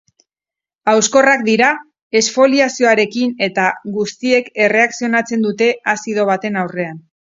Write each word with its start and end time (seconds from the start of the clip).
Hauskorrak 0.93 1.41
dira, 1.49 1.67
esfoliazioarekin 2.21 3.35
eta 3.49 3.67
guztiek 3.99 4.49
erreakzionatzen 4.69 5.49
dute 5.49 5.69
azido 5.95 6.27
baten 6.33 6.59
aurrean. 6.65 6.99